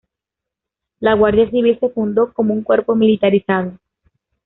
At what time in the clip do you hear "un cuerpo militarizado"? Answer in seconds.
2.55-3.77